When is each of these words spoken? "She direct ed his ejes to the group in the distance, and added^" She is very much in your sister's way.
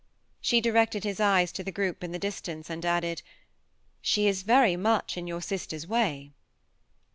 "She 0.41 0.61
direct 0.61 0.95
ed 0.95 1.03
his 1.03 1.19
ejes 1.19 1.51
to 1.51 1.63
the 1.63 1.71
group 1.71 2.03
in 2.03 2.11
the 2.11 2.17
distance, 2.17 2.71
and 2.71 2.81
added^" 2.81 3.21
She 4.11 4.25
is 4.25 4.41
very 4.41 4.75
much 4.75 5.15
in 5.15 5.27
your 5.27 5.43
sister's 5.43 5.85
way. 5.85 6.31